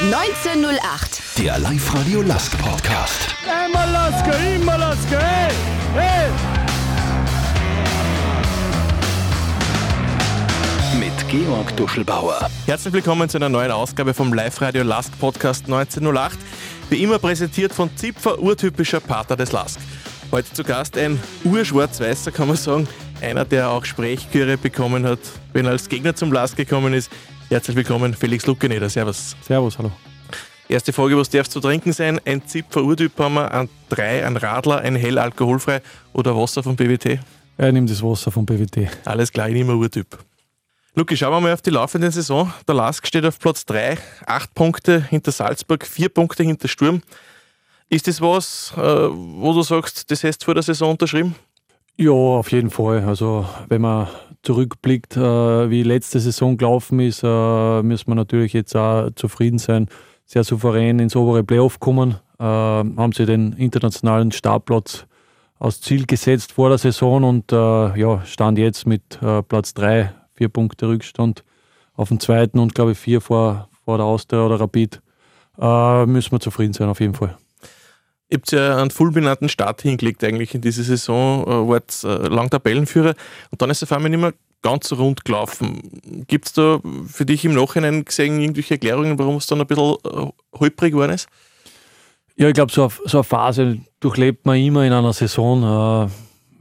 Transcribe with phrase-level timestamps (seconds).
[0.00, 1.20] 1908.
[1.36, 3.34] Der Live-Radio Lask Podcast.
[3.46, 5.52] Einmal Lasker, immer Lasker, hey,
[5.94, 6.30] hey.
[10.98, 12.48] Mit Georg Duschelbauer.
[12.64, 16.38] Herzlich willkommen zu einer neuen Ausgabe vom Live-Radio Lask Podcast 1908.
[16.88, 19.78] Wie immer präsentiert von Zipfer, urtypischer Pater des Lask.
[20.32, 22.88] Heute zu Gast ein urschwarz-weißer, kann man sagen.
[23.20, 25.20] Einer, der auch Sprechchöre bekommen hat,
[25.52, 27.10] wenn er als Gegner zum Lask gekommen ist.
[27.50, 28.88] Herzlich willkommen, Felix Luckeneder.
[28.88, 29.34] Servus.
[29.42, 29.90] Servus, hallo.
[30.68, 32.20] Erste Frage, was darf zu trinken sein?
[32.24, 35.82] Ein Zipfer Urtyp haben wir, ein 3, ein Radler, ein hell alkoholfrei
[36.12, 37.18] oder Wasser vom BWT?
[37.56, 38.86] Er nimmt das Wasser vom BWT.
[39.04, 40.16] Alles klar, ich nehme Urtyp.
[40.94, 42.54] Luki, schauen wir mal auf die laufende Saison.
[42.68, 47.02] Der Lask steht auf Platz 3, 8 Punkte hinter Salzburg, 4 Punkte hinter Sturm.
[47.88, 51.34] Ist das was, äh, wo du sagst, das hast du vor der Saison unterschrieben?
[52.00, 53.04] Ja, auf jeden Fall.
[53.04, 54.08] Also wenn man
[54.40, 59.86] zurückblickt, äh, wie letzte Saison gelaufen ist, äh, müssen wir natürlich jetzt auch zufrieden sein.
[60.24, 65.04] Sehr souverän ins obere Playoff kommen, äh, haben sie den internationalen Startplatz
[65.58, 70.10] als Ziel gesetzt vor der Saison und äh, ja, stand jetzt mit äh, Platz 3,
[70.32, 71.44] vier Punkte Rückstand
[71.96, 75.02] auf dem zweiten und glaube ich vier vor, vor der Austria oder Rapid.
[75.60, 77.36] Äh, müssen wir zufrieden sein, auf jeden Fall.
[78.30, 82.48] Ihr habt ja einen fulminanten Start hingelegt eigentlich in diese Saison, äh, wart äh, lang
[82.48, 83.14] Tabellenführer
[83.50, 86.24] und dann ist auf einmal nicht mehr ganz rund gelaufen.
[86.28, 89.96] Gibt es da für dich im Nachhinein gesehen irgendwelche Erklärungen, warum es dann ein bisschen
[90.04, 90.26] äh,
[90.58, 91.28] holprig geworden ist?
[92.36, 96.06] Ja, ich glaube, so, eine- so eine Phase durchlebt man immer in einer Saison.
[96.06, 96.10] Äh,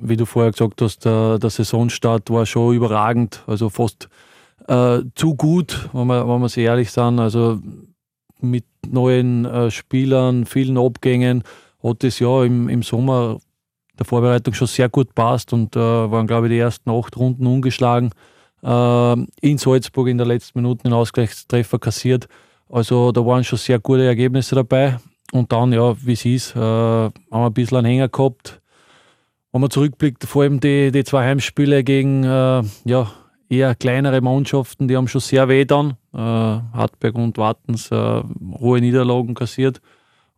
[0.02, 4.08] wie du vorher gesagt hast, der, der Saisonstart war schon überragend, also fast
[4.67, 7.20] äh, zu gut, wenn wir, wenn wir ehrlich sind.
[7.20, 7.59] Also
[8.39, 11.44] mit neuen äh, Spielern, vielen Abgängen
[11.84, 13.40] hat das ja im, im Sommer
[13.98, 17.46] der Vorbereitung schon sehr gut passt und äh, waren, glaube ich, die ersten acht Runden
[17.46, 18.12] ungeschlagen.
[18.64, 22.28] Äh, in Salzburg in der letzten Minute den Ausgleichstreffer kassiert.
[22.70, 24.98] Also da waren schon sehr gute Ergebnisse dabei.
[25.32, 28.62] Und dann, ja, wie es ist, äh, haben wir ein bisschen einen Hänger gehabt.
[29.52, 33.12] Wenn man zurückblickt, vor allem die, die zwei Heimspiele gegen äh, ja,
[33.50, 35.98] eher kleinere Mannschaften, die haben schon sehr weh dann.
[36.14, 38.23] Äh, Hartberg und Wartens äh,
[38.59, 39.81] hohe Niederlagen kassiert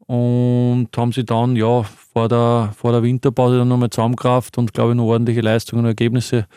[0.07, 4.91] und haben sie dann ja vor der, vor der Winterpause dann nochmal zusammengerafft und glaube
[4.91, 6.47] ich noch ordentliche Leistungen und Ergebnisse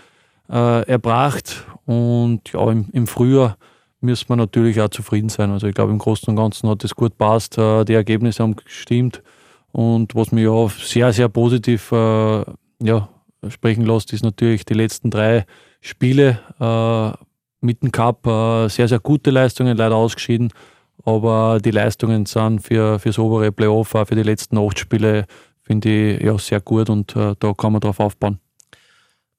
[0.50, 1.64] äh, erbracht.
[1.86, 3.56] Und ja, im, im Frühjahr
[4.00, 5.50] müssen wir natürlich auch zufrieden sein.
[5.50, 7.56] Also ich glaube, im Großen und Ganzen hat es gut passt.
[7.56, 9.22] Äh, die Ergebnisse haben gestimmt.
[9.72, 12.44] Und was mich ja sehr, sehr positiv äh,
[12.82, 13.08] ja,
[13.48, 15.46] sprechen lässt, ist natürlich die letzten drei
[15.80, 17.24] Spiele äh,
[17.64, 18.26] mit dem Cup.
[18.26, 20.52] Äh, sehr, sehr gute Leistungen, leider ausgeschieden.
[21.04, 25.26] Aber die Leistungen sind für, das obere Playoff, auch für die letzten acht Spiele,
[25.62, 28.38] finde ich ja sehr gut und äh, da kann man drauf aufbauen.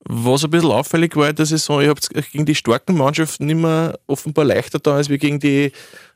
[0.07, 3.95] Was ein bisschen auffällig war in der Saison, ihr habt gegen die starken Mannschaften immer
[4.05, 5.71] offenbar leichter da als wie gegen die,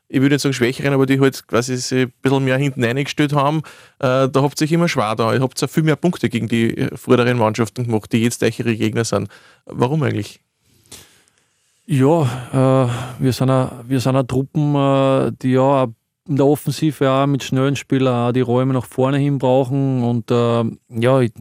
[0.08, 3.32] ich würde nicht sagen schwächeren, aber die halt quasi sich ein bisschen mehr hinten eingestellt
[3.32, 3.58] haben.
[3.98, 5.34] Äh, da habt ihr euch immer schwer da.
[5.34, 8.76] Ihr habt ja viel mehr Punkte gegen die äh, vorderen Mannschaften gemacht, die jetzt eure
[8.76, 9.28] Gegner sind.
[9.66, 10.40] Warum eigentlich?
[11.86, 15.88] Ja, äh, wir sind eine, Truppen, äh, die ja
[16.28, 20.04] in der Offensive auch mit schnellen Spielern auch die Räume nach vorne hin brauchen.
[20.04, 20.64] Und äh,
[21.00, 21.32] ja, ich,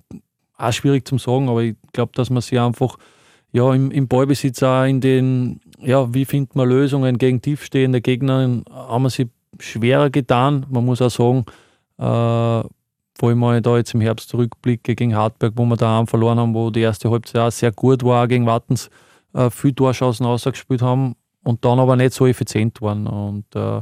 [0.58, 2.98] auch schwierig zum sagen, aber ich glaube, dass man sie einfach
[3.52, 8.62] ja, im, im Ballbesitz auch in den, ja, wie findet man Lösungen gegen tiefstehende Gegner,
[8.72, 9.30] haben wir sie
[9.60, 10.66] schwerer getan.
[10.70, 11.46] Man muss auch sagen,
[11.98, 12.68] äh,
[13.20, 16.40] vor allem, wenn ich da jetzt im Herbst zurückblicke gegen Hartberg, wo wir daheim verloren
[16.40, 18.90] haben, wo die erste Halbzeit auch sehr gut war, gegen Wattens
[19.34, 23.08] äh, viel Torschancen ausgespielt haben und dann aber nicht so effizient waren.
[23.08, 23.82] Und äh,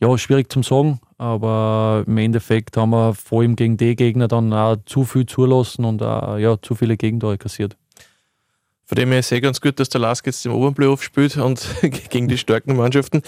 [0.00, 4.52] ja, schwierig zum sagen, aber im Endeffekt haben wir vor allem gegen die Gegner dann
[4.52, 7.76] auch zu viel zulassen und auch, ja, zu viele Gegentore kassiert.
[8.84, 11.36] Von dem her ist es ganz gut, dass der Lask jetzt im oberen Playoff spielt
[11.36, 11.66] und
[12.10, 13.22] gegen die starken Mannschaften.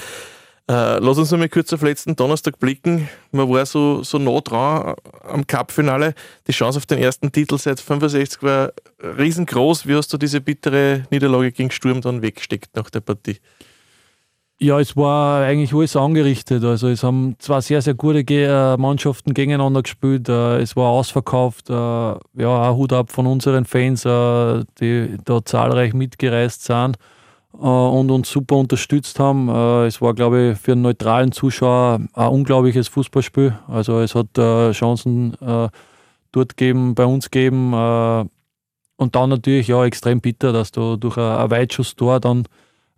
[0.71, 3.09] Äh, lass uns noch mal kurz auf letzten Donnerstag blicken.
[3.33, 4.95] Man war so, so nah dran
[5.29, 6.15] am Cup-Finale.
[6.47, 8.73] Die Chance auf den ersten Titel seit 65 war
[9.03, 9.89] riesengroß.
[9.89, 13.39] Wie hast du diese bittere Niederlage gegen Sturm dann weggesteckt nach der Partie?
[14.61, 16.63] Ja, es war eigentlich alles angerichtet.
[16.63, 20.29] Also es haben zwei sehr, sehr gute äh, Mannschaften gegeneinander gespielt.
[20.29, 21.69] Äh, es war ausverkauft.
[21.69, 26.97] Äh, ja, auch Hut ab von unseren Fans, die da zahlreich mitgereist sind
[27.53, 29.49] und uns super unterstützt haben.
[29.49, 33.59] Äh, es war, glaube ich, für einen neutralen Zuschauer ein unglaubliches Fußballspiel.
[33.69, 35.69] Also es hat äh, Chancen äh,
[36.33, 37.73] dort geben, bei uns geben.
[37.73, 38.25] Äh,
[38.97, 42.47] und dann natürlich ja extrem bitter, dass du durch ein, Weitschusstor dann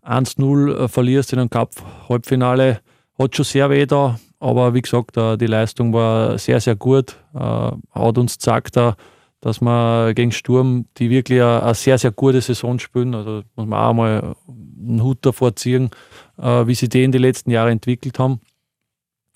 [0.05, 2.81] 1-0 äh, verlierst in einem Cup-Halbfinale,
[3.19, 4.19] hat schon sehr weh da.
[4.41, 7.17] Aber wie gesagt, äh, die Leistung war sehr, sehr gut.
[7.35, 8.93] Äh, Hat uns gezeigt, äh,
[9.43, 13.67] dass wir gegen Sturm, die wirklich eine eine sehr, sehr gute Saison spielen, also muss
[13.67, 15.91] man auch mal einen Hut davor ziehen,
[16.39, 18.41] äh, wie sie die in den letzten Jahren entwickelt haben.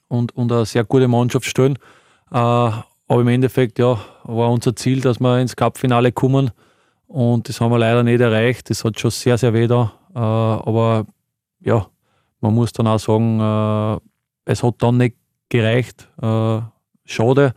[0.08, 1.78] und, und eine sehr gute Mannschaft stellen.
[2.30, 6.50] Äh, aber im Endeffekt ja, war unser Ziel, dass wir ins Cup-Finale kommen.
[7.06, 8.70] Und das haben wir leider nicht erreicht.
[8.70, 9.92] Das hat schon sehr, sehr weh da.
[10.14, 11.06] Äh, aber
[11.60, 11.86] ja,
[12.40, 14.00] man muss dann auch sagen, äh,
[14.44, 15.16] es hat dann nicht
[15.48, 16.08] gereicht.
[16.20, 16.60] Äh,
[17.04, 17.54] schade.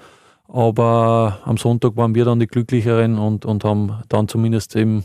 [0.51, 5.03] Aber am Sonntag waren wir dann die Glücklicheren und, und haben dann zumindest im,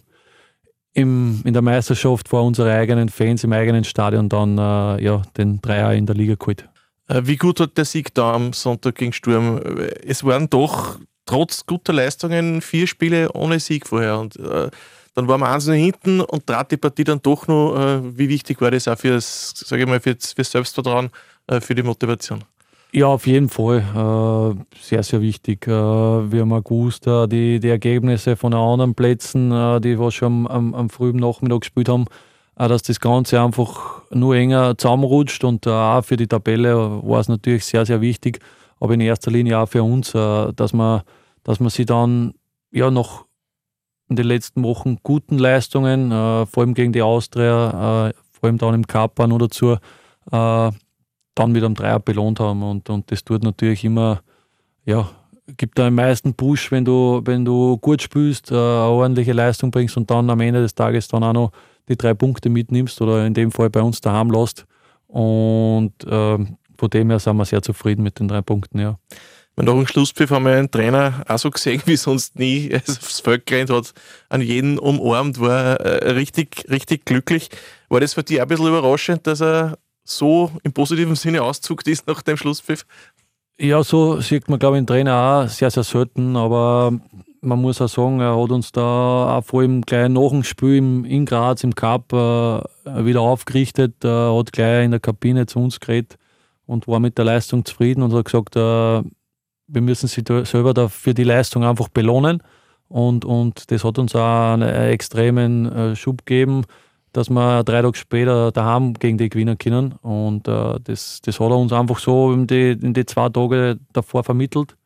[0.94, 5.60] im, in der Meisterschaft vor unseren eigenen Fans im eigenen Stadion dann äh, ja, den
[5.60, 6.66] Dreier in der Liga geholt.
[7.08, 9.60] Äh, wie gut hat der Sieg da am Sonntag gegen Sturm?
[10.06, 14.18] Es waren doch trotz guter Leistungen vier Spiele ohne Sieg vorher.
[14.18, 14.70] Und äh,
[15.14, 17.76] dann waren wir eins hinten und trat die Partie dann doch noch.
[17.76, 21.10] Äh, wie wichtig war das auch fürs, sage ich mal, fürs, fürs Selbstvertrauen,
[21.48, 22.42] äh, für die Motivation?
[22.96, 23.78] Ja, auf jeden Fall.
[23.80, 25.66] Äh, sehr, sehr wichtig.
[25.66, 29.50] Äh, wir haben gewusst, äh, die, die Ergebnisse von den anderen Plätzen,
[29.80, 32.04] die wir schon am, am frühen Nachmittag gespielt haben,
[32.54, 37.64] dass das Ganze einfach nur enger zusammenrutscht und auch für die Tabelle war es natürlich
[37.64, 38.38] sehr, sehr wichtig,
[38.78, 41.02] aber in erster Linie auch für uns, dass man,
[41.42, 42.34] dass man sie dann
[42.70, 43.24] ja noch
[44.08, 46.10] in den letzten Wochen guten Leistungen,
[46.46, 49.78] vor allem gegen die Austria, vor allem dann im Cup noch dazu,
[51.34, 52.62] dann mit einem Dreier belohnt haben.
[52.62, 54.22] Und, und das tut natürlich immer,
[54.84, 55.08] ja,
[55.56, 59.70] gibt da am meisten Push, wenn du, wenn du gut spielst, äh, eine ordentliche Leistung
[59.70, 61.52] bringst und dann am Ende des Tages dann auch noch
[61.88, 64.66] die drei Punkte mitnimmst oder in dem Fall bei uns daheim lässt.
[65.08, 66.38] Und äh,
[66.78, 68.98] von dem her sind wir sehr zufrieden mit den drei Punkten, ja.
[69.56, 72.70] Nach dem Schlusspfiff haben wir einen Trainer auch so gesehen wie sonst nie.
[72.70, 73.92] Er ist aufs Feld gerannt, hat
[74.28, 77.50] an jeden umarmt, war äh, richtig, richtig glücklich.
[77.88, 81.88] War das für dich auch ein bisschen überraschend, dass er so im positiven Sinne auszuckt
[81.88, 82.86] ist nach dem Schlusspfiff?
[83.58, 86.92] Ja, so sieht man, glaube ich, den Trainer auch sehr, sehr selten, aber
[87.40, 90.76] man muss auch sagen, er hat uns da auch vor allem gleich nach dem Spiel
[90.76, 92.16] im, in Graz im Cup äh,
[93.04, 96.16] wieder aufgerichtet, äh, hat gleich in der Kabine zu uns geredet
[96.66, 99.02] und war mit der Leistung zufrieden und hat gesagt, äh,
[99.66, 102.42] wir müssen sie selber für die Leistung einfach belohnen
[102.88, 106.64] und, und das hat uns auch einen extremen äh, Schub gegeben
[107.14, 109.92] dass wir drei Tage später daheim gegen die gewinnen können.
[110.02, 113.78] Und äh, das, das hat er uns einfach so in die, in die zwei Tage
[113.92, 114.76] davor vermittelt.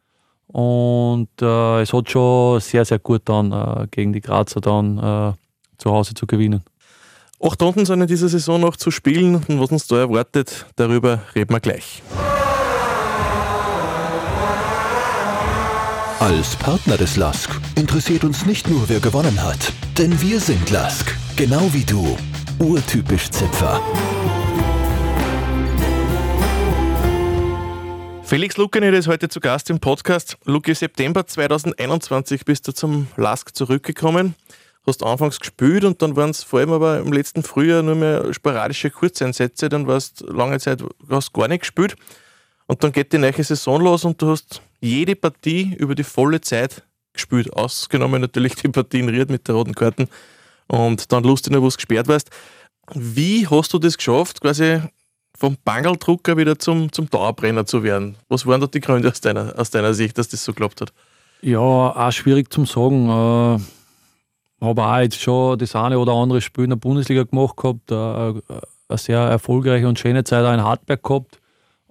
[0.46, 5.32] Und äh, es hat schon sehr, sehr gut dann äh, gegen die Grazer dann äh,
[5.78, 6.62] zu Hause zu gewinnen.
[7.42, 11.22] Acht Runden sind in dieser Saison noch zu spielen und was uns da erwartet, darüber
[11.34, 12.02] reden wir gleich.
[16.20, 21.16] Als Partner des LASK interessiert uns nicht nur, wer gewonnen hat, denn wir sind LASK.
[21.36, 22.18] Genau wie du.
[22.58, 23.80] Urtypisch Zipfer.
[28.24, 30.36] Felix Lukanet ist heute zu Gast im Podcast.
[30.44, 34.34] Luki, September 2021 bist du zum LASK zurückgekommen.
[34.88, 38.34] Hast anfangs gespielt und dann waren es vor allem aber im letzten Frühjahr nur mehr
[38.34, 39.68] sporadische Kurzeinsätze.
[39.68, 41.94] Dann warst lange Zeit hast gar nicht gespielt.
[42.66, 46.40] Und dann geht die neue Saison los und du hast jede Partie über die volle
[46.40, 47.52] Zeit gespielt.
[47.52, 50.08] Ausgenommen natürlich die Partie in Ried mit der roten Karten
[50.66, 52.30] und dann lustig wo du gesperrt warst.
[52.94, 54.80] Wie hast du das geschafft, quasi
[55.36, 58.16] vom Bangeldrucker wieder zum, zum Dauerbrenner zu werden?
[58.28, 60.92] Was waren da die Gründe aus deiner, aus deiner Sicht, dass das so geklappt hat?
[61.42, 63.08] Ja, auch schwierig zum sagen.
[63.08, 63.60] Äh,
[64.60, 67.94] habe auch jetzt schon das eine oder andere Spiel in der Bundesliga gemacht gehabt, äh,
[67.94, 71.37] eine sehr erfolgreiche und schöne Zeit auch in Hartberg gehabt.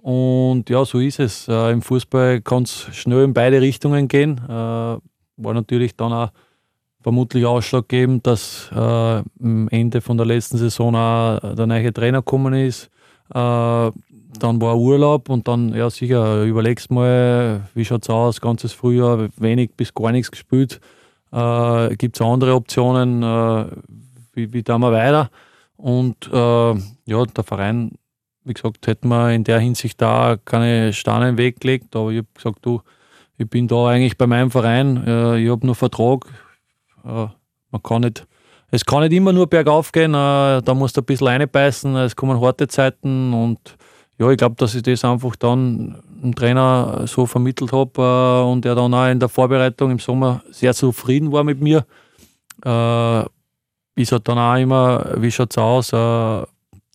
[0.08, 1.48] Und ja, so ist es.
[1.48, 4.40] Äh, Im Fußball kann es schnell in beide Richtungen gehen.
[4.42, 5.02] Äh, war
[5.36, 6.30] natürlich dann auch
[7.02, 12.54] vermutlich ausschlaggebend, dass äh, am Ende von der letzten Saison auch der neue Trainer gekommen
[12.54, 12.86] ist.
[13.34, 18.72] Äh, dann war Urlaub und dann, ja sicher, überlegst mal, wie schaut es aus, ganzes
[18.72, 20.80] Frühjahr, wenig bis gar nichts gespielt.
[21.32, 23.66] Äh, Gibt es andere Optionen, äh,
[24.32, 25.28] wie, wie da mal weiter?
[25.76, 26.74] Und ja,
[27.24, 27.92] der Verein,
[28.48, 32.18] wie gesagt, hätten wir in der Hinsicht da keine Steine im Weg gelegt, aber ich
[32.18, 32.80] habe gesagt, du,
[33.36, 36.26] ich bin da eigentlich bei meinem Verein, äh, ich habe nur Vertrag,
[37.04, 37.26] äh,
[37.70, 38.26] man kann nicht,
[38.70, 42.16] es kann nicht immer nur bergauf gehen, äh, da musst du ein bisschen reinbeißen, es
[42.16, 43.76] kommen harte Zeiten und
[44.18, 48.66] ja, ich glaube, dass ich das einfach dann dem Trainer so vermittelt habe äh, und
[48.66, 51.86] er dann auch in der Vorbereitung im Sommer sehr zufrieden war mit mir.
[52.64, 53.24] Äh,
[53.94, 56.46] ist halt dann auch immer, wie schaut es aus, äh,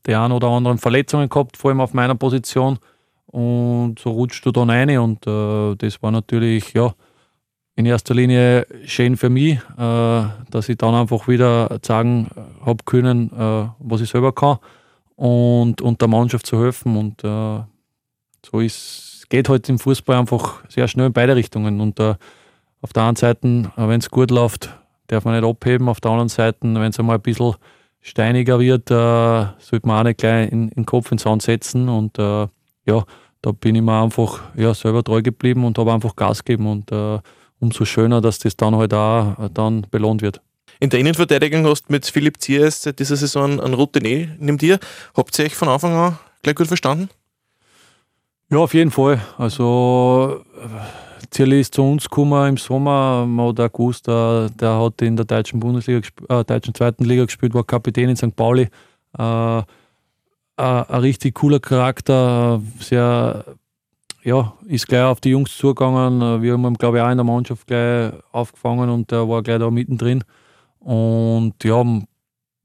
[0.05, 2.79] die ein oder anderen Verletzungen gehabt, vor allem auf meiner Position.
[3.27, 6.93] Und so rutscht du dann rein und äh, das war natürlich, ja,
[7.75, 12.29] in erster Linie schön für mich, äh, dass ich dann einfach wieder zeigen
[12.63, 14.60] habe können, äh, was ich selber kann
[15.15, 16.98] und, und der Mannschaft zu helfen.
[16.98, 17.62] Und äh,
[18.45, 21.81] so ist, geht halt im Fußball einfach sehr schnell in beide Richtungen.
[21.81, 22.15] Und äh,
[22.81, 24.69] auf der einen Seite, äh, wenn es gut läuft,
[25.07, 25.89] darf man nicht abheben.
[25.89, 27.55] Auf der anderen Seite, wenn es einmal ein bisschen
[28.03, 31.89] steiniger wird, äh, sollte man auch nicht gleich in, in den Kopf ins Sand setzen.
[31.89, 32.19] Und
[32.86, 33.03] ja,
[33.43, 36.91] da bin ich mir einfach ja, selber treu geblieben und habe einfach Gas gegeben und
[36.91, 37.19] äh,
[37.60, 40.41] umso schöner, dass das dann halt auch äh, dann belohnt wird.
[40.79, 44.79] In der Innenverteidigung hast du mit Philipp Ziers seit dieser Saison einen Routine neben dir.
[45.15, 47.10] Habt ihr euch von Anfang an gleich gut verstanden?
[48.50, 49.22] Ja, auf jeden Fall.
[49.38, 50.43] Also
[51.30, 53.27] Zierli ist zu uns gekommen im Sommer.
[53.38, 57.63] Hat auch gewusst, der, hat in der deutschen Bundesliga, äh, deutschen zweiten Liga gespielt, war
[57.63, 58.36] Kapitän in St.
[58.36, 58.70] Pauli.
[59.18, 59.62] Äh,
[60.56, 63.44] ein richtig cooler Charakter, sehr,
[64.24, 66.42] ja, ist gleich auf die Jungs zugegangen.
[66.42, 69.60] Wir haben ihn, glaube ich, auch in der Mannschaft gleich aufgefangen und der war gleich
[69.60, 70.24] da mittendrin.
[70.80, 71.84] Und ja,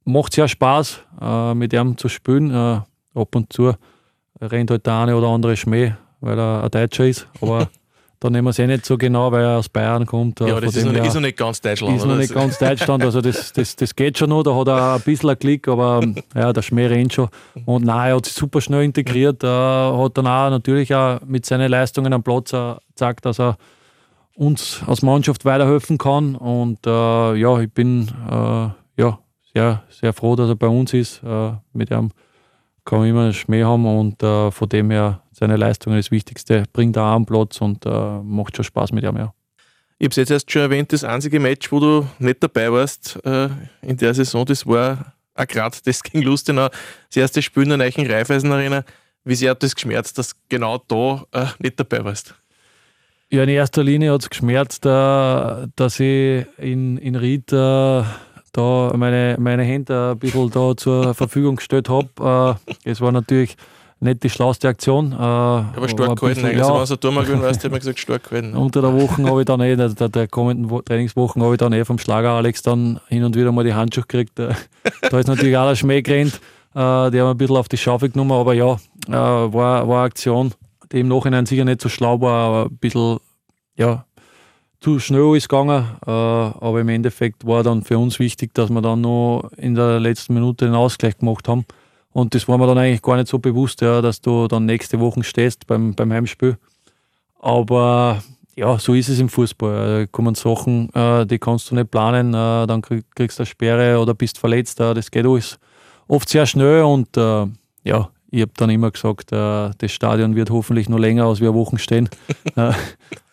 [0.05, 2.51] macht sehr Spaß, äh, mit ihm zu spielen.
[2.51, 2.81] Äh,
[3.15, 3.73] ab und zu
[4.41, 7.27] rennt halt der eine oder andere Schmäh, weil er ein Deutscher ist.
[7.41, 7.69] Aber
[8.19, 10.41] da nehmen wir es eh nicht so genau, weil er aus Bayern kommt.
[10.41, 11.97] Ja, das ist noch, ist noch, nicht ganz Deutschland.
[11.97, 14.95] Ist noch nicht ganz Deutschland, also das, das, das geht schon noch, da hat er
[14.95, 16.01] ein bisschen einen Klick, aber
[16.35, 17.29] ja, der Schmäh rennt schon.
[17.65, 21.45] Und nein, er hat sich super schnell integriert, er hat dann auch natürlich auch mit
[21.45, 22.51] seinen Leistungen am Platz
[22.89, 23.57] gezeigt, dass er
[24.35, 26.35] uns als Mannschaft weiterhelfen kann.
[26.35, 28.69] Und äh, ja, ich bin äh,
[29.01, 29.19] ja,
[29.53, 31.21] sehr, sehr froh, dass er bei uns ist.
[31.23, 32.11] Äh, mit ihm
[32.85, 36.63] kann man immer einen Schmäh haben und äh, von dem her seine Leistungen das Wichtigste,
[36.73, 39.17] bringt er auch am Platz und äh, macht schon Spaß mit ihm.
[39.17, 39.33] Ja.
[39.97, 43.19] Ich habe es jetzt erst schon erwähnt, das einzige Match, wo du nicht dabei warst
[43.25, 43.49] äh,
[43.81, 47.77] in der Saison, das war auch gerade das gegen Lustenau, das erste Spiel in der
[47.77, 48.83] neuen Raiffeisen Arena.
[49.23, 52.35] Wie sehr hat das geschmerzt, dass genau da äh, nicht dabei warst?
[53.31, 58.05] Ja, in erster Linie hat es geschmerzt, äh, dass ich in, in Ried da
[58.95, 62.57] meine, meine Hände ein bisschen da zur Verfügung gestellt habe.
[62.83, 63.55] Äh, es war natürlich
[63.99, 65.13] nicht die schlauste Aktion.
[65.13, 66.59] aber stark gehalten, eigentlich.
[66.59, 68.53] Ja, also, wenn du Turm gewinnen weißt, hätte man gesagt, stark gehalten.
[68.55, 71.83] Unter der Woche habe ich dann eh, der, der, kommenden Trainingswochen habe ich dann eh
[71.85, 74.39] vom Schlager Alex dann hin und wieder mal die Handschuhe gekriegt.
[74.39, 76.39] da ist natürlich auch der Schmäh gerannt.
[76.73, 78.77] die haben ein bisschen auf die Schaufel genommen, aber ja,
[79.07, 80.53] war, war eine Aktion,
[80.91, 83.19] die im Nachhinein sicher nicht so schlau war, aber ein bisschen,
[83.75, 84.05] ja,
[84.79, 85.85] zu schnell ist gegangen.
[86.05, 89.99] Äh, aber im Endeffekt war dann für uns wichtig, dass wir dann noch in der
[89.99, 91.65] letzten Minute den Ausgleich gemacht haben.
[92.19, 94.99] Und das war mir dann eigentlich gar nicht so bewusst, ja, dass du dann nächste
[94.99, 96.57] Woche stehst beim, beim Heimspiel.
[97.39, 98.21] Aber
[98.55, 100.01] ja, so ist es im Fußball.
[100.01, 103.99] Da kommen Sachen, äh, die kannst du nicht planen, äh, dann kriegst du eine Sperre
[103.99, 104.79] oder bist verletzt.
[104.79, 105.59] das geht alles
[106.07, 107.15] oft sehr schnell und
[107.83, 111.53] ja, ich habe dann immer gesagt, äh, das Stadion wird hoffentlich noch länger als wir
[111.53, 112.09] Wochen stehen.
[112.55, 112.73] Äh,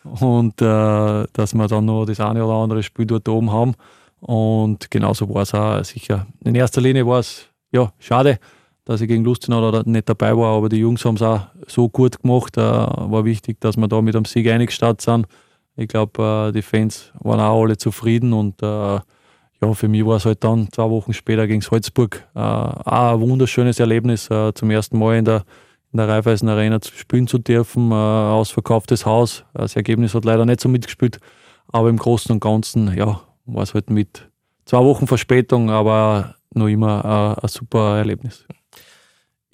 [0.03, 3.73] und äh, dass wir dann noch das eine oder andere Spiel dort oben haben.
[4.21, 6.27] Und genauso war es auch sicher.
[6.45, 8.39] In erster Linie war es ja, schade,
[8.87, 12.21] dass ich gegen Lustenau nicht dabei war, aber die Jungs haben es auch so gut
[12.21, 12.55] gemacht.
[12.55, 15.27] Äh, war wichtig, dass wir da mit einem Sieg eingestartet sind.
[15.75, 20.15] Ich glaube, äh, die Fans waren auch alle zufrieden und äh, ja, für mich war
[20.15, 24.71] es halt dann zwei Wochen später gegen Salzburg äh, auch ein wunderschönes Erlebnis, äh, zum
[24.71, 25.43] ersten Mal in der,
[25.91, 27.91] in der Raiffeisen Arena spielen zu dürfen.
[27.91, 29.43] Äh, ausverkauftes Haus.
[29.53, 31.19] Das Ergebnis hat leider nicht so mitgespielt,
[31.67, 34.29] aber im Großen und Ganzen ja, war es halt mit
[34.63, 38.45] zwei Wochen Verspätung, aber noch immer äh, ein super Erlebnis.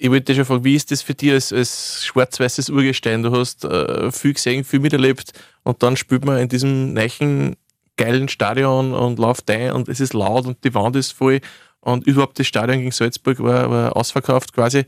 [0.04, 3.22] Ich wollte dich schon fragen, wie ist das für dich als, als schwarz-weißes Urgestein?
[3.22, 5.32] Du hast äh, viel gesehen, viel miterlebt
[5.62, 7.56] und dann spielt man in diesem neuen
[7.96, 11.40] geilen Stadion und läuft ein und es ist laut und die Wand ist voll
[11.80, 14.84] und überhaupt das Stadion gegen Salzburg war, war ausverkauft quasi.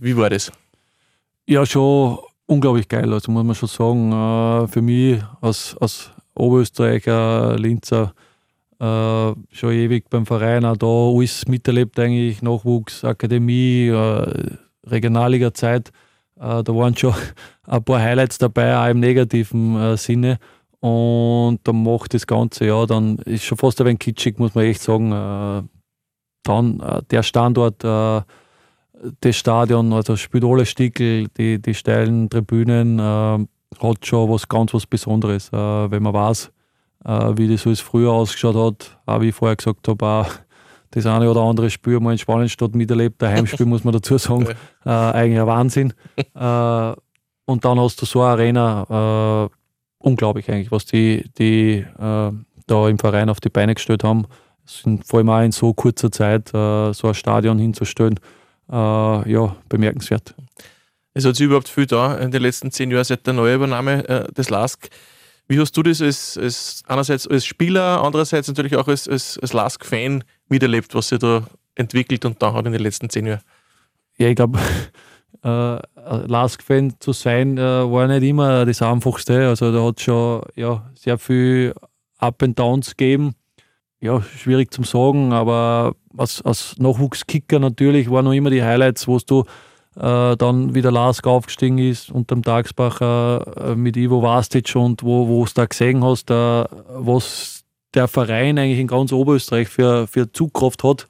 [0.00, 0.50] Wie war das?
[1.46, 4.10] Ja, schon unglaublich geil, also muss man schon sagen.
[4.10, 8.14] Äh, für mich als, als Oberösterreicher, Linzer,
[8.80, 14.56] äh, schon ewig beim Verein, auch da alles miterlebt eigentlich, Nachwuchs, Akademie, äh,
[14.86, 15.90] Regionalliga-Zeit.
[16.36, 17.14] da waren schon
[17.66, 20.38] ein paar Highlights dabei, auch im negativen Sinne.
[20.80, 24.64] Und dann macht das Ganze, ja, dann ist schon fast ein wenig kitschig, muss man
[24.64, 25.10] echt sagen.
[25.10, 25.62] Äh,
[26.44, 28.22] dann äh, der Standort, äh,
[29.20, 34.86] das Stadion, also spielt alle Stickel, die, die steilen Tribünen, hat schon was ganz was
[34.86, 36.50] Besonderes, wenn man weiß,
[37.06, 38.98] wie das alles früher ausgeschaut hat.
[39.06, 40.30] Auch wie ich vorher gesagt habe, auch
[40.90, 43.22] das eine oder andere Spiel mal in Spanien statt miterlebt.
[43.22, 44.48] Ein Heimspiel muss man dazu sagen,
[44.84, 45.92] äh, eigentlich ein Wahnsinn.
[46.34, 46.94] Äh,
[47.48, 49.56] und dann hast du so eine Arena, äh,
[49.98, 52.32] unglaublich eigentlich, was die, die äh,
[52.66, 54.26] da im Verein auf die Beine gestellt haben.
[54.64, 58.18] Sind vor allem auch in so kurzer Zeit äh, so ein Stadion hinzustellen,
[58.70, 58.74] äh,
[59.32, 60.34] ja, bemerkenswert.
[61.14, 64.32] Es hat sich überhaupt viel da in den letzten zehn Jahren seit der Neuübernahme äh,
[64.32, 64.90] des LASK.
[65.48, 69.52] Wie hast du das als, als, einerseits als Spieler, andererseits natürlich auch als, als, als
[69.52, 71.44] LASK-Fan miterlebt, was sich da
[71.76, 73.42] entwickelt und da hat in den letzten zehn Jahren?
[74.18, 74.58] Ja, ich glaube,
[75.44, 75.78] äh,
[76.26, 79.48] Lask-Fan zu sein, äh, war nicht immer das Einfachste.
[79.48, 81.74] Also da hat es schon ja, sehr viel
[82.18, 83.34] Up and Downs gegeben.
[84.00, 89.18] Ja, schwierig zum sagen, aber als, als Nachwuchskicker natürlich waren noch immer die Highlights, wo
[89.18, 89.44] du
[89.96, 95.52] äh, dann wieder Lask aufgestiegen ist unterm Tagsbacher äh, mit Ivo Vastic und wo du
[95.54, 101.06] da gesehen hast, äh, was der Verein eigentlich in ganz Oberösterreich für, für Zugkraft hat,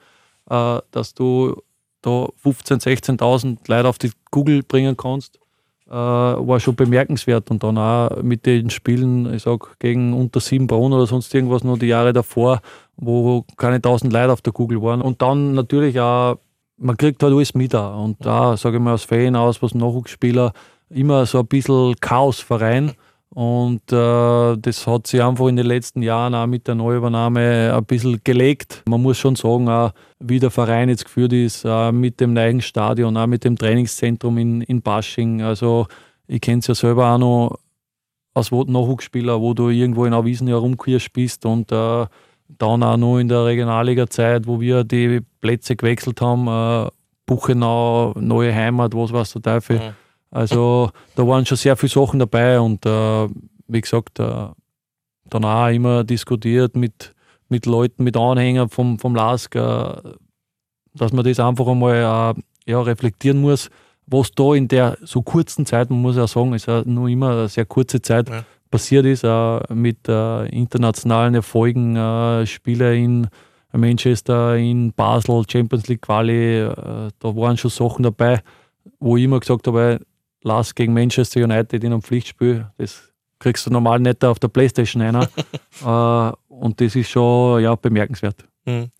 [0.48, 1.60] äh, dass du
[2.02, 5.40] da 15.000, 16.000 Leute auf die Google bringen kannst,
[5.88, 7.50] äh, war schon bemerkenswert.
[7.50, 11.78] Und dann auch mit den Spielen, ich sag, gegen unter Siebenbrunn oder sonst irgendwas noch
[11.78, 12.60] die Jahre davor,
[12.96, 15.02] wo keine 1000 Leute auf der Google waren.
[15.02, 16.38] Und dann natürlich auch,
[16.78, 17.74] man kriegt halt alles mit.
[17.74, 20.52] Und da, sage ich mal, als Fan aus, was Nachwuchsspieler,
[20.90, 22.92] immer so ein bisschen Chaosverein.
[23.30, 27.84] Und äh, das hat sich einfach in den letzten Jahren auch mit der Neuübernahme ein
[27.84, 28.82] bisschen gelegt.
[28.88, 32.62] Man muss schon sagen, auch wie der Verein jetzt geführt ist, auch mit dem neuen
[32.62, 35.42] Stadion, auch mit dem Trainingszentrum in, in Basching.
[35.42, 35.86] Also
[36.26, 37.58] ich kenne es ja selber auch noch
[38.32, 42.06] als Nachwuchsspieler, wo du irgendwo in einer Wiesen herumquirst bist und äh,
[42.48, 46.90] dann auch noch in der Regionalliga-Zeit, wo wir die Plätze gewechselt haben, äh,
[47.26, 49.78] Buchenau, neue Heimat, was weiß der Teufel.
[49.78, 53.28] Mhm also da waren schon sehr viele Sachen dabei und äh,
[53.68, 54.48] wie gesagt, äh,
[55.30, 57.14] dann auch immer diskutiert mit,
[57.48, 59.94] mit Leuten, mit Anhängern vom, vom LASK, äh,
[60.94, 63.70] dass man das einfach einmal äh, ja, reflektieren muss,
[64.06, 67.30] was da in der so kurzen Zeit, man muss ja sagen, ist ja nur immer
[67.30, 68.44] eine sehr kurze Zeit, ja.
[68.70, 73.28] Passiert ist, äh, mit äh, internationalen Erfolgen, äh, Spiele in
[73.72, 76.72] Manchester, in Basel, Champions League Quali, äh,
[77.18, 78.42] da waren schon Sachen dabei,
[78.98, 80.00] wo ich immer gesagt habe,
[80.42, 85.02] Lars gegen Manchester United in einem Pflichtspiel, das kriegst du normal nicht auf der Playstation
[85.02, 85.28] einer.
[85.84, 88.44] äh, und das ist schon ja, bemerkenswert.
[88.64, 88.90] Mhm.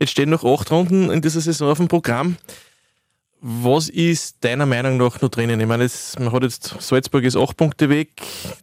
[0.00, 2.36] Jetzt stehen noch acht Runden in dieser Saison auf dem Programm.
[3.40, 5.60] Was ist deiner Meinung nach noch drinnen?
[5.60, 8.10] Ich meine, jetzt, man hat jetzt Salzburg ist acht Punkte weg.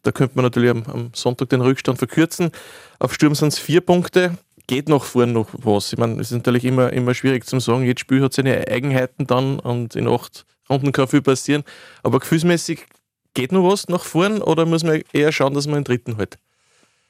[0.03, 2.51] Da könnte man natürlich am, am Sonntag den Rückstand verkürzen.
[2.99, 4.37] Auf Sturm sind es vier Punkte.
[4.67, 5.93] Geht nach vorne noch was?
[5.93, 7.83] Ich meine, es ist natürlich immer, immer schwierig zu sagen.
[7.85, 11.63] Jedes Spiel hat seine Eigenheiten dann und in acht Runden kann viel passieren.
[12.03, 12.85] Aber gefühlsmäßig
[13.33, 16.37] geht noch was nach vorn oder muss man eher schauen, dass man einen dritten hält?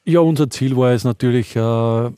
[0.04, 2.10] Ja, unser Ziel war es natürlich, äh,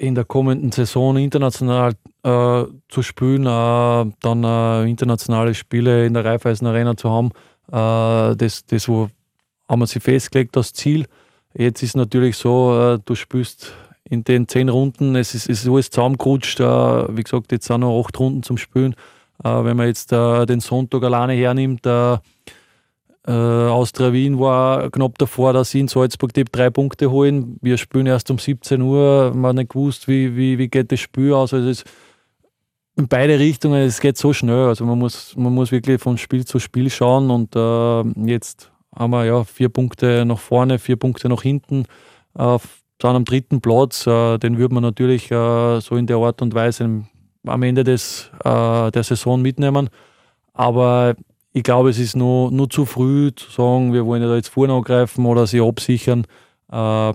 [0.00, 6.24] in der kommenden Saison international äh, zu spielen, äh, dann äh, internationale Spiele in der
[6.24, 7.30] Raiffeisen Arena zu haben.
[7.68, 9.10] Äh, das, das wo
[9.68, 11.06] haben wir sich festgelegt, das Ziel.
[11.52, 15.68] Jetzt ist natürlich so, äh, du spielst in den zehn Runden, es ist, es ist
[15.68, 16.60] alles zusammengerutscht.
[16.60, 18.94] wie gesagt, jetzt sind noch acht Runden zum Spielen.
[19.44, 21.84] Äh, wenn man jetzt äh, den Sonntag alleine hernimmt,
[23.30, 27.58] äh, Austria Wien war knapp davor, dass sie in Salzburg die drei Punkte holen.
[27.62, 29.32] Wir spielen erst um 17 Uhr.
[29.34, 31.54] Man hat nicht gewusst, wie, wie, wie geht das Spiel aus.
[31.54, 31.84] Also es
[32.96, 34.66] in beide Richtungen, es geht so schnell.
[34.66, 39.12] Also man muss, man muss wirklich von Spiel zu Spiel schauen und äh, jetzt haben
[39.12, 41.84] wir ja vier Punkte nach vorne, vier Punkte nach hinten.
[42.36, 42.58] Äh,
[42.98, 46.54] dann am dritten Platz, äh, den würde man natürlich äh, so in der Art und
[46.54, 47.04] Weise
[47.46, 49.88] am Ende des, äh, der Saison mitnehmen.
[50.52, 51.14] Aber
[51.52, 54.72] ich glaube, es ist nur, nur zu früh zu sagen, wir wollen da jetzt vorne
[54.72, 56.26] angreifen oder sie absichern.
[56.70, 57.12] Äh,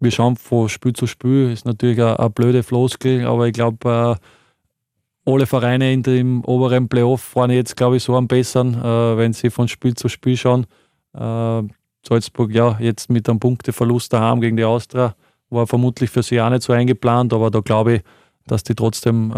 [0.00, 1.50] wir schauen von Spiel zu Spiel.
[1.50, 7.22] Ist natürlich eine, blöde Floskel, aber ich glaube, äh, alle Vereine in dem oberen Playoff
[7.22, 10.66] fahren jetzt, glaube ich, so am besseren, äh, wenn sie von Spiel zu Spiel schauen.
[11.14, 11.62] Äh,
[12.06, 15.14] Salzburg, ja, jetzt mit einem Punkteverlust daheim gegen die Austria,
[15.50, 18.02] war vermutlich für sie auch nicht so eingeplant, aber da glaube ich,
[18.46, 19.34] dass die trotzdem äh,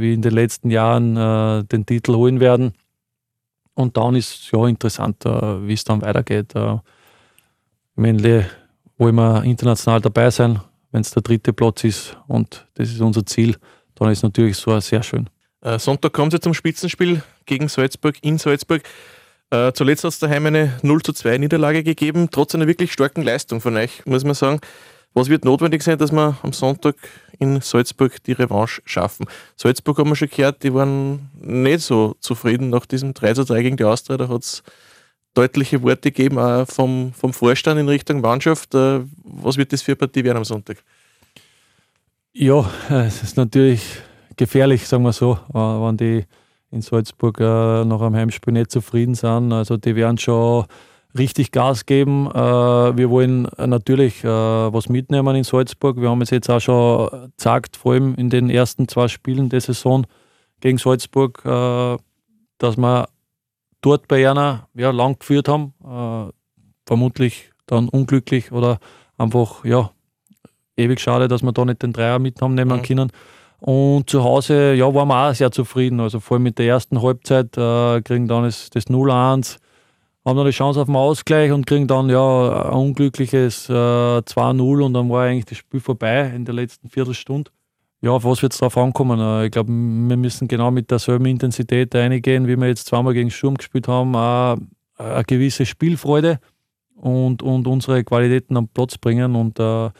[0.00, 2.72] wie in den letzten Jahren äh, den Titel holen werden.
[3.74, 6.54] Und dann ist es ja interessant, äh, wie es dann weitergeht.
[6.54, 6.78] Äh,
[7.96, 8.46] Männle
[8.98, 10.60] wollen wir international dabei sein,
[10.92, 13.56] wenn es der dritte Platz ist und das ist unser Ziel,
[13.96, 15.28] dann ist natürlich so sehr schön.
[15.60, 18.82] Äh, Sonntag kommen sie zum Spitzenspiel gegen Salzburg in Salzburg.
[19.50, 23.22] Äh, zuletzt hat es daheim eine 0 zu 2 Niederlage gegeben, trotz einer wirklich starken
[23.22, 24.60] Leistung von euch, muss man sagen.
[25.14, 26.96] Was wird notwendig sein, dass wir am Sonntag
[27.38, 29.26] in Salzburg die Revanche schaffen?
[29.56, 33.62] Salzburg haben wir schon gehört, die waren nicht so zufrieden nach diesem 3 zu 3
[33.62, 34.16] gegen die Austria.
[34.16, 34.64] Da hat es
[35.34, 38.74] deutliche Worte gegeben, auch vom, vom Vorstand in Richtung Mannschaft.
[38.74, 40.82] Äh, was wird das für eine Partie werden am Sonntag?
[42.32, 43.82] Ja, es ist natürlich
[44.36, 46.24] gefährlich, sagen wir so, äh, wenn die
[46.72, 49.52] in Salzburg äh, nach einem Heimspiel nicht zufrieden sind.
[49.52, 50.64] Also die werden schon
[51.16, 52.28] richtig Gas geben.
[52.30, 56.00] Äh, wir wollen natürlich äh, was mitnehmen in Salzburg.
[56.00, 59.60] Wir haben es jetzt auch schon gezeigt, vor allem in den ersten zwei Spielen der
[59.60, 60.06] Saison
[60.60, 61.96] gegen Salzburg, äh,
[62.58, 63.08] dass wir
[63.80, 65.74] dort bei einer ja, lang geführt haben.
[66.86, 68.78] Vermutlich dann unglücklich oder
[69.16, 69.90] einfach ja,
[70.76, 72.82] ewig schade, dass wir da nicht den Dreier mit haben nehmen mhm.
[72.82, 73.12] können.
[73.58, 76.00] Und zu Hause ja, waren wir auch sehr zufrieden.
[76.00, 79.58] Also vor allem mit der ersten Halbzeit kriegen dann das, das 0-1
[80.24, 84.82] haben dann die Chance auf den Ausgleich und kriegen dann ja ein unglückliches äh, 2-0
[84.82, 87.50] und dann war eigentlich das Spiel vorbei in der letzten Viertelstunde.
[88.00, 89.20] ja, auf was wird es drauf ankommen?
[89.20, 93.30] Äh, ich glaube, wir müssen genau mit derselben Intensität reingehen, wie wir jetzt zweimal gegen
[93.30, 94.16] Sturm gespielt haben.
[94.16, 94.56] Auch
[94.96, 96.38] eine gewisse Spielfreude
[96.96, 99.34] und, und unsere Qualitäten am Platz bringen.
[99.34, 99.90] Und äh,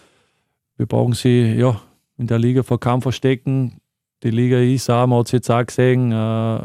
[0.77, 1.81] wir brauchen sie ja,
[2.17, 3.79] in der Liga vor Kampf verstecken.
[4.23, 6.65] Die Liga ist auch, man hat es jetzt auch gesehen, äh,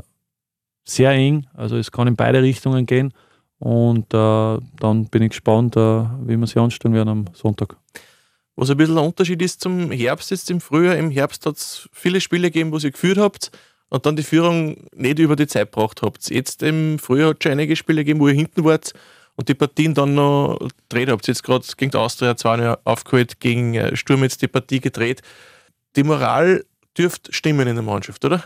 [0.86, 1.48] sehr eng.
[1.54, 3.13] Also es kann in beide Richtungen gehen.
[3.60, 7.76] Und äh, dann bin ich gespannt, äh, wie wir sie anstellen werden am Sonntag.
[8.56, 10.98] Was ein bisschen ein Unterschied ist zum Herbst, jetzt im Frühjahr.
[10.98, 13.52] Im Herbst hat es viele Spiele gegeben, wo ihr geführt habt
[13.89, 16.30] und dann die Führung nicht über die Zeit gebracht habt.
[16.30, 18.93] Jetzt im Frühjahr hat es schon einige Spiele gegeben, wo ihr hinten wart
[19.36, 21.28] und die Partien dann noch dreht habt.
[21.28, 25.22] Jetzt gerade gegen die Austria zwei aufgeholt, gegen äh, Sturm jetzt die Partie gedreht.
[25.95, 26.65] Die Moral
[26.98, 28.43] dürfte stimmen in der Mannschaft, oder?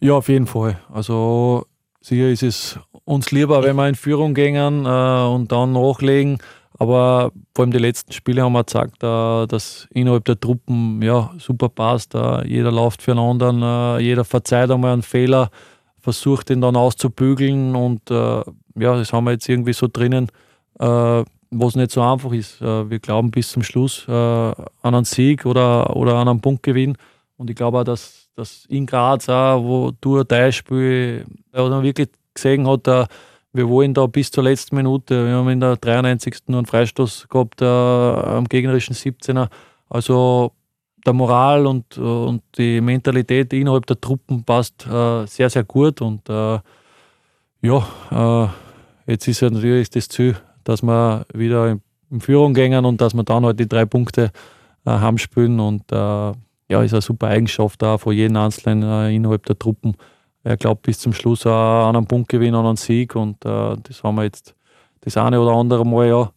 [0.00, 0.80] Ja, auf jeden Fall.
[0.92, 1.66] Also
[2.04, 6.38] sicher ist es uns lieber, wenn wir in Führung gehen äh, und dann nachlegen.
[6.76, 11.30] Aber vor allem die letzten Spiele haben wir gezeigt, äh, dass innerhalb der Truppen ja,
[11.38, 12.14] super passt.
[12.14, 15.50] Äh, jeder läuft für einen anderen, jeder verzeiht einmal einen Fehler,
[16.00, 20.28] versucht ihn dann auszubügeln und ja, das haben wir jetzt irgendwie so drinnen,
[20.76, 22.60] was nicht so einfach ist.
[22.60, 26.98] wir glauben bis zum Schluss an einen Sieg oder, oder an einen Punktgewinn.
[27.38, 32.66] Und ich glaube auch, dass, dass in Graz, auch, wo du ein Teilspiel wirklich gesehen
[32.66, 33.08] hat,
[33.54, 35.26] wir wollen da bis zur letzten Minute.
[35.26, 36.48] Wir haben in der 93.
[36.48, 39.48] nur einen Freistoß gehabt äh, am gegnerischen 17er.
[39.88, 40.50] Also
[41.06, 46.00] der Moral und, und die Mentalität innerhalb der Truppen passt äh, sehr, sehr gut.
[46.00, 46.58] Und äh,
[47.62, 52.84] ja, äh, jetzt ist ja natürlich das Ziel, dass wir wieder in, in Führung gehen
[52.84, 54.32] und dass wir dann halt die drei Punkte
[54.84, 55.60] äh, haben spielen.
[55.60, 56.32] Und äh,
[56.68, 59.96] ja, ist eine super Eigenschaft da von jedem Einzelnen innerhalb der Truppen
[60.44, 63.16] er glaubt bis zum Schluss auch an einen Punktgewinn, an einen Sieg.
[63.16, 64.54] Und äh, das haben wir jetzt
[65.00, 66.32] das eine oder andere Mal ja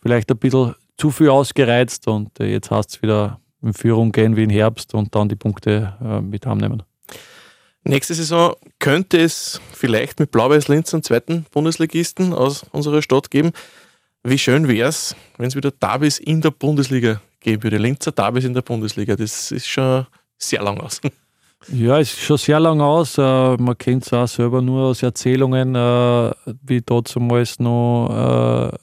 [0.00, 2.08] vielleicht ein bisschen zu viel ausgereizt.
[2.08, 5.36] Und äh, jetzt heißt es wieder in Führung gehen wie im Herbst und dann die
[5.36, 6.82] Punkte äh, mit heimnehmen.
[7.84, 13.52] Nächste Saison könnte es vielleicht mit Blau-Weiß-Linz einen zweiten Bundesligisten aus unserer Stadt geben.
[14.22, 17.78] Wie schön wäre es, wenn es wieder Davis in der Bundesliga geben würde.
[17.78, 19.16] Linzer Davis in der Bundesliga.
[19.16, 20.06] Das ist schon
[20.38, 21.00] sehr lang aus.
[21.68, 23.18] Ja, ist schon sehr lang aus.
[23.18, 23.22] Äh,
[23.58, 26.30] man kennt es auch selber nur aus Erzählungen, äh,
[26.62, 28.78] wie dort damals noch äh,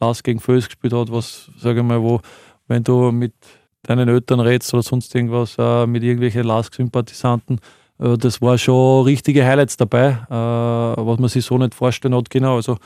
[0.00, 2.20] Lars gegen Föß gespielt hat, was, sage ich mal, wo,
[2.68, 3.34] wenn du mit
[3.82, 7.60] deinen Eltern redest oder sonst irgendwas, mit irgendwelchen Lask-Sympathisanten,
[7.98, 12.56] das war schon richtige Highlights dabei, was man sich so nicht vorstellen hat, genau.
[12.56, 12.78] Also,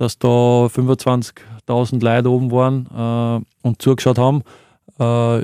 [0.00, 4.42] dass da 25.000 Leute oben waren und zugeschaut haben,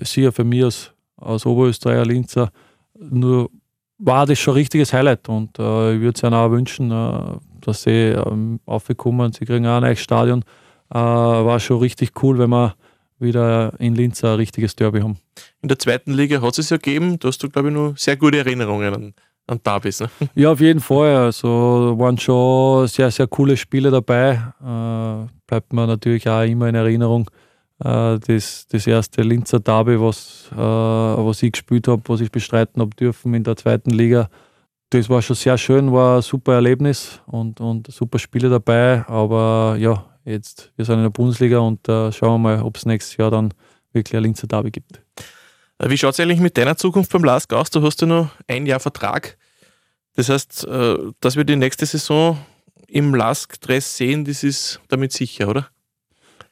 [0.02, 2.50] sicher für mich als, als Oberösterreicher Linzer
[2.98, 3.50] nur
[3.98, 7.38] war das schon ein richtiges Highlight und äh, ich würde es ihnen auch wünschen, äh,
[7.60, 10.42] dass sie ähm, aufgekommen Sie kriegen auch ein neues Stadion.
[10.90, 12.74] Äh, war schon richtig cool, wenn wir
[13.18, 15.16] wieder in Linz ein richtiges Derby haben.
[15.62, 18.16] In der zweiten Liga hat es ja gegeben, da hast du, glaube ich, noch sehr
[18.16, 19.14] gute Erinnerungen an,
[19.46, 20.00] an Derbys.
[20.00, 20.08] Ne?
[20.34, 21.16] Ja, auf jeden Fall.
[21.16, 24.42] Also waren schon sehr, sehr coole Spiele dabei.
[24.60, 27.30] Äh, bleibt mir natürlich auch immer in Erinnerung
[27.78, 32.80] äh, das, das erste Linzer Derby, was, äh, was ich gespielt habe, was ich bestreiten
[32.80, 34.28] habe dürfen in der zweiten Liga.
[34.90, 39.04] Das war schon sehr schön, war ein super Erlebnis und, und super Spiele dabei.
[39.08, 42.86] Aber ja, jetzt, wir sind in der Bundesliga und äh, schauen wir mal, ob es
[42.86, 43.52] nächstes Jahr dann
[43.92, 45.02] wirklich ein Linzer Derby gibt.
[45.78, 47.70] Äh, wie schaut es eigentlich mit deiner Zukunft beim LASK aus?
[47.70, 49.36] Du hast ja noch ein Jahr Vertrag.
[50.14, 52.38] Das heißt, äh, dass wir die nächste Saison
[52.88, 55.68] im LASK-Dress sehen, das ist damit sicher, oder?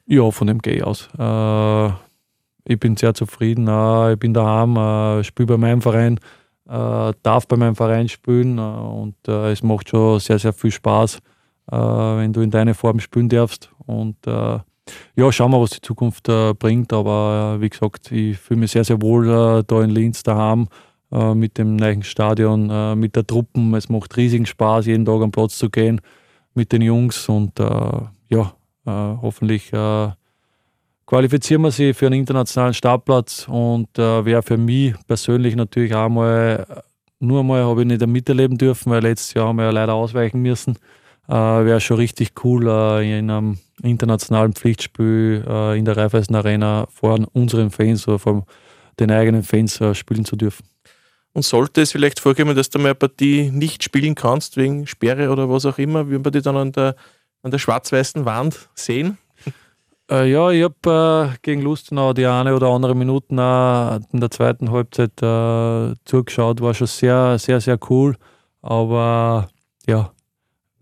[0.05, 1.09] Ja, von dem gehe ich aus.
[1.17, 1.89] Äh,
[2.67, 3.67] ich bin sehr zufrieden.
[4.11, 6.19] Ich bin daheim, spiele bei meinem Verein,
[6.65, 11.19] darf bei meinem Verein spielen und es macht schon sehr, sehr viel Spaß,
[11.67, 13.69] wenn du in deine Form spielen darfst.
[13.85, 14.17] Und
[15.15, 16.93] ja, schauen wir, was die Zukunft bringt.
[16.93, 20.67] Aber wie gesagt, ich fühle mich sehr, sehr wohl da in Linz daheim
[21.33, 23.73] mit dem neuen Stadion, mit der Truppen.
[23.73, 26.01] Es macht riesigen Spaß, jeden Tag am Platz zu gehen
[26.53, 27.59] mit den Jungs und
[28.29, 28.53] ja,
[28.85, 30.09] äh, hoffentlich äh,
[31.07, 36.09] qualifizieren wir sie für einen internationalen Startplatz und äh, wäre für mich persönlich natürlich auch
[36.09, 36.83] mal,
[37.19, 40.41] nur einmal habe ich nicht miterleben dürfen, weil letztes Jahr haben wir ja leider ausweichen
[40.41, 40.77] müssen.
[41.27, 46.87] Äh, wäre schon richtig cool, äh, in einem internationalen Pflichtspiel äh, in der Raiffeisen Arena
[46.91, 48.45] vor unseren Fans oder vor
[48.99, 50.65] den eigenen Fans spielen zu dürfen.
[51.33, 55.29] Und sollte es vielleicht vorkommen, dass du mal eine Partie nicht spielen kannst, wegen Sperre
[55.29, 56.95] oder was auch immer, wie man die dann an der
[57.45, 59.17] an der schwarz-weißen Wand sehen?
[60.07, 64.29] Äh, ja, ich habe äh, gegen Lustenau die eine oder andere Minuten äh, in der
[64.29, 66.61] zweiten Halbzeit äh, zugeschaut.
[66.61, 68.15] War schon sehr, sehr, sehr cool.
[68.61, 69.49] Aber
[69.87, 70.11] ja,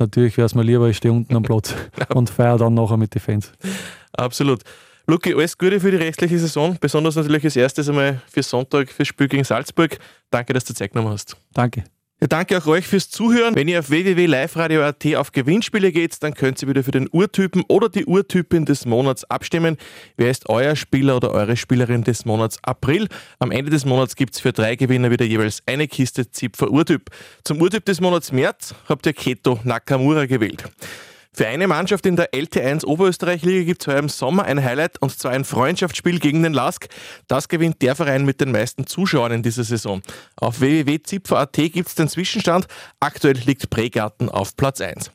[0.03, 1.73] natürlich wäre es mir lieber, ich stehe unten am Platz
[2.13, 3.51] und feiere dann nachher mit den Fans.
[4.13, 4.61] Absolut.
[5.05, 9.09] Luki, alles Gute für die restliche Saison, besonders natürlich als erstes einmal für Sonntag fürs
[9.09, 9.97] Spiel gegen Salzburg.
[10.29, 11.35] Danke, dass du Zeit genommen hast.
[11.53, 11.83] Danke.
[12.23, 13.53] Ja, danke auch euch fürs Zuhören.
[13.53, 17.89] Wenn ihr auf www.liveradio.at auf Gewinnspiele geht, dann könnt ihr wieder für den Urtypen oder
[17.89, 19.75] die Urtypin des Monats abstimmen.
[20.15, 23.09] Wer ist euer Spieler oder eure Spielerin des Monats April?
[23.39, 27.09] Am Ende des Monats gibt es für drei Gewinner wieder jeweils eine Kiste Zipfer Urtyp.
[27.43, 30.63] Zum Urtyp des Monats März habt ihr Keto Nakamura gewählt.
[31.35, 35.17] Für eine Mannschaft in der LT1 Oberösterreich-Liga gibt es heuer im Sommer ein Highlight und
[35.17, 36.87] zwar ein Freundschaftsspiel gegen den LASK.
[37.27, 40.03] Das gewinnt der Verein mit den meisten Zuschauern in dieser Saison.
[40.35, 42.67] Auf www.zipfer.at gibt es den Zwischenstand.
[42.99, 45.09] Aktuell liegt Pregarten auf Platz 1.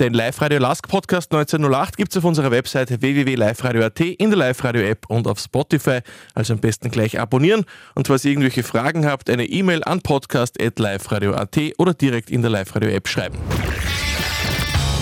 [0.00, 5.28] Den Live-Radio LASK Podcast 1908 gibt es auf unserer Website www.liveradio.at, in der Live-Radio-App und
[5.28, 5.98] auf Spotify.
[6.34, 7.66] Also am besten gleich abonnieren.
[7.94, 13.06] Und falls ihr irgendwelche Fragen habt, eine E-Mail an podcast.liveradio.at oder direkt in der Live-Radio-App
[13.06, 13.38] schreiben.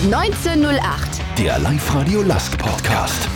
[0.03, 1.21] 1908.
[1.37, 3.27] Der Live-Radio Lask Podcast.